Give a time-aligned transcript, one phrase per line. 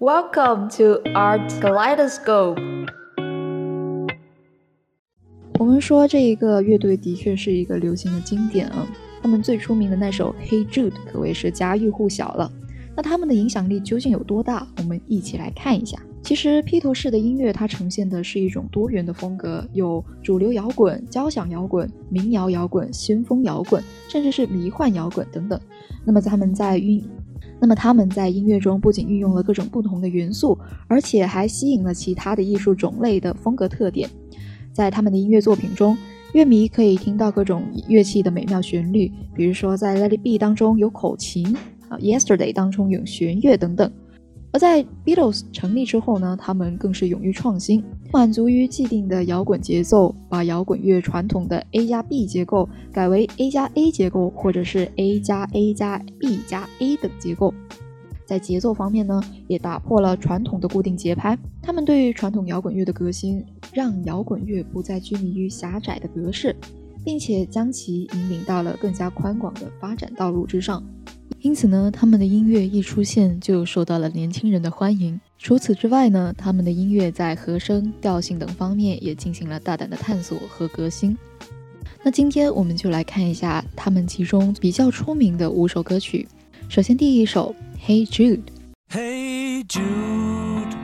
[0.00, 2.56] Welcome to Art Kaleidoscope。
[5.58, 8.88] 我们说这一个乐队的确是一个流行的经典啊，
[9.20, 12.50] 他们最出名的那首《Hey Jude》可谓是家喻户晓了。
[12.96, 14.66] 那他们的影响力究竟有多大？
[14.78, 16.00] 我们一起来看一下。
[16.22, 25.60] 其实披头士的音乐它呈现的是一种多元的风格，有主流摇滚、交响摇滚、民谣摇滚、先锋摇滚，甚至是迷幻摇滚等等。
[26.06, 27.02] 那么他们在运
[27.60, 34.08] 那么他们在音乐中不仅运用了各种不同的元素，而且还吸引了其他的艺术种类的风格特点。
[34.72, 35.96] 在他们的音乐作品中，
[36.32, 41.54] 乐迷可以听到各种乐器的美妙旋律，比如说在《Let It Be》当中有口琴，
[41.88, 43.92] 啊，《Yesterday》当中有弦乐等等。
[44.52, 56.40] 而在 Beatles 成立之后呢，他们更是勇于创新，满足于既定的摇滚节奏，把摇滚乐传统的 A 加 B 结构改为 A 加 A 结构，或者是 A 加 A 加 B
[56.48, 57.54] 加 A 等结构。
[58.26, 61.36] 在节奏方面呢，也打破了传统的固定节拍。
[61.62, 66.54] 他们对于传统摇滚乐的革新，让摇滚乐不再拘泥于狭窄的格式，
[67.04, 70.80] 并且将其引领到了更加宽广的发展道路之上。
[71.42, 75.18] 因此呢，他们的音乐一出现就受到了年轻人的欢迎。
[75.38, 81.16] 除此之外呢，他们的音乐在和声、调性等方面也进行了大胆的探索和革新。
[82.02, 86.28] 那今天我们就来看一下他们其中比较出名的五首歌曲。
[86.68, 87.54] 首先第一首
[87.88, 88.40] 《Hey Jude》。
[88.94, 90.76] Hey Jude。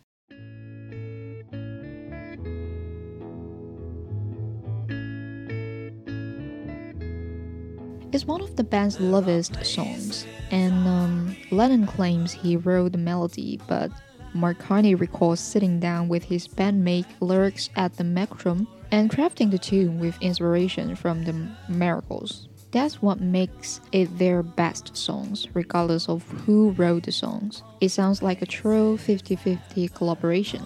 [8.12, 13.60] It's one of the band's lovest songs, and um, Lennon claims he wrote the melody,
[13.68, 13.92] but
[14.34, 20.00] McCartney recalls sitting down with his bandmate lyrics at the Mellotron and crafting the tune
[20.00, 22.48] with inspiration from the Miracles.
[22.76, 27.64] That's what makes it their best songs, regardless of who wrote the songs.
[27.80, 30.62] It sounds like a true 50 50 collaboration.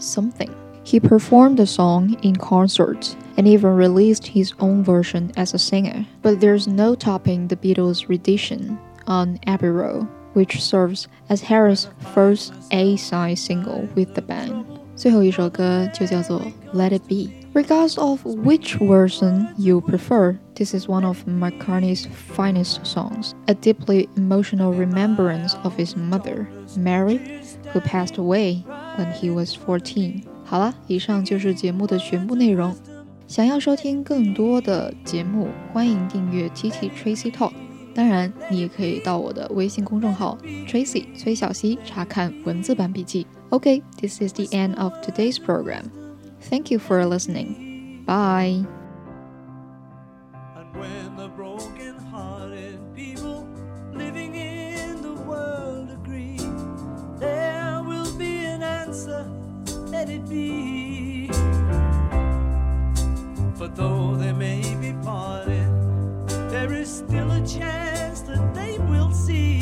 [0.00, 0.61] Something。
[0.84, 6.06] he performed the song in concerts and even released his own version as a singer.
[6.22, 12.52] But there's no topping the Beatles' rendition on Abbey Road, which serves as Harrison's first
[12.70, 14.66] A-side single with the band.
[14.94, 16.40] 最后一首歌就叫做
[16.74, 17.14] 《Let It Be》.
[17.54, 24.08] Regardless of which version you prefer, this is one of McCartney's finest songs, a deeply
[24.16, 26.46] emotional remembrance of his mother,
[26.76, 27.20] Mary,
[27.72, 28.64] who passed away
[28.96, 30.31] when he was 14.
[30.52, 32.76] 好了，以上就是节目的全部内容。
[33.26, 37.52] 想要收听更多的节目，欢迎订阅 TT Tracy Talk。
[37.94, 40.36] 当然，你也可以到我的微信公众号
[40.68, 43.26] Tracy 崔小溪查看文字版笔记。
[43.48, 45.84] OK，this is the end of today's program.
[46.50, 48.04] Thank you for listening.
[48.04, 48.81] Bye.
[60.02, 61.28] Let it be.
[63.54, 65.68] For though they may be parted,
[66.50, 69.60] there is still a chance that they will see.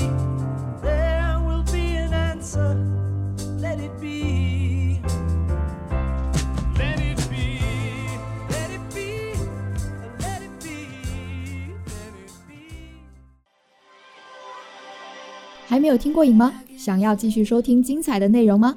[0.81, 2.75] There will be an answer,
[3.59, 5.03] let it be.
[15.69, 16.53] 还没有听过瘾吗？
[16.77, 18.77] 想要继续收听精彩的内容吗？